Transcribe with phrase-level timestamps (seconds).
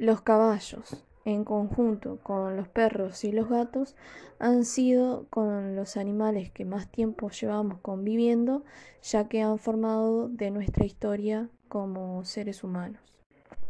[0.00, 0.96] Los caballos,
[1.26, 3.96] en conjunto con los perros y los gatos,
[4.38, 8.64] han sido con los animales que más tiempo llevamos conviviendo,
[9.02, 13.02] ya que han formado de nuestra historia como seres humanos.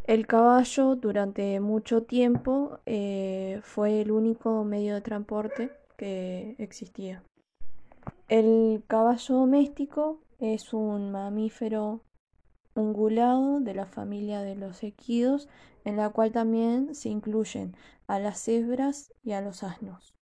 [0.05, 7.25] El caballo durante mucho tiempo eh, fue el único medio de transporte que existía.
[8.29, 12.03] El caballo doméstico es un mamífero
[12.81, 15.49] ungulado de la familia de los equidos,
[15.85, 20.15] en la cual también se incluyen a las cebras y a los asnos.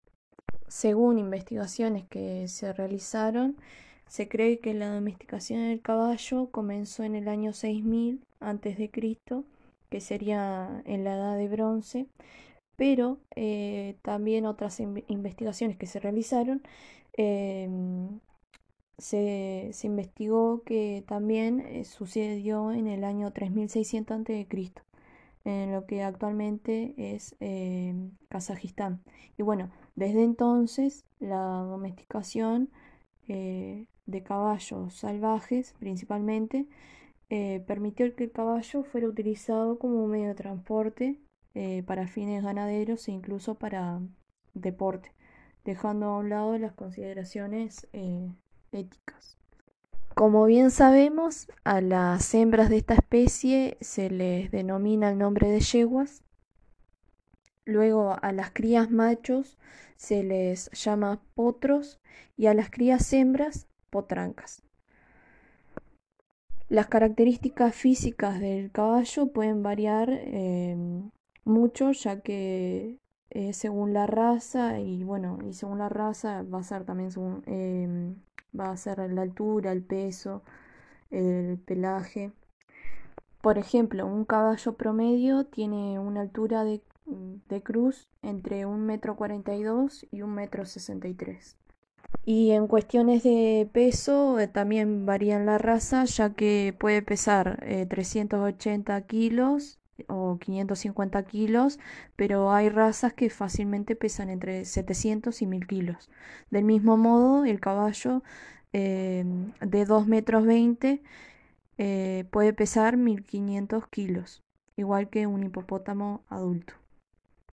[0.67, 3.57] Según investigaciones que se realizaron,
[4.07, 8.91] se cree que la domesticación del caballo comenzó en el año 6000 a.C.,
[9.89, 12.07] que sería en la edad de bronce,
[12.77, 16.63] pero eh, también otras investigaciones que se realizaron
[17.15, 18.21] em,
[18.99, 24.73] se, investigó que también eh, sucedió en el año 3600 a.C.,
[25.45, 27.95] en lo que actualmente es eh,
[28.29, 29.03] Kazajistán.
[29.39, 32.71] Y bueno, desde entonces la domesticación
[33.29, 36.67] eh, de caballos salvajes principalmente
[37.67, 41.21] permitió que el caballo fuera utilizado como medio de transporte
[41.87, 44.01] para fines ganaderos e incluso para
[44.55, 45.13] deporte,
[45.63, 47.87] dejando a un lado las consideraciones
[48.73, 49.37] éticas.
[50.15, 55.61] Como bien sabemos, a las hembras de esta especie se les denomina el nombre de
[55.61, 56.25] yeguas.
[57.65, 59.59] Luego a las crías machos
[59.97, 62.01] se les llama potros
[62.37, 64.63] y a las crías hembras potrancas.
[66.69, 70.77] Las características físicas del caballo pueden variar eh,
[71.45, 72.99] mucho ya que
[73.31, 77.43] eh, según la raza y bueno y según la raza va a ser también según
[77.47, 78.15] eh,
[78.59, 80.43] va a ser la altura, el peso,
[81.11, 82.33] el pelaje.
[83.41, 86.83] Por ejemplo, un caballo promedio tiene una altura de,
[87.63, 93.69] cruz entre un metro cuarenta y dos y un metro sesenta y en cuestiones de
[93.73, 97.59] peso eh, también varía la raza, ya que puede pesar
[97.89, 101.79] 380 eh, kilos o 550 kilos,
[102.17, 106.11] pero hay razas que fácilmente pesan entre 700 y 1000 kilos.
[106.51, 108.23] Del mismo modo, el caballo
[108.73, 109.25] eh,
[109.61, 111.03] de 2 metros 20
[111.79, 114.43] eh, puede pesar 1500 kilos,
[114.77, 116.75] igual que un hipopótamo adulto.